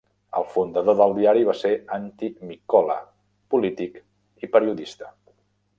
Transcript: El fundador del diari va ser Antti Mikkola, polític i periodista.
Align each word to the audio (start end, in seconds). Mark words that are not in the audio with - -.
El 0.37 0.45
fundador 0.53 0.95
del 1.01 1.13
diari 1.17 1.45
va 1.49 1.55
ser 1.59 1.73
Antti 1.97 2.31
Mikkola, 2.53 2.97
polític 3.55 4.01
i 4.47 4.51
periodista. 4.57 5.17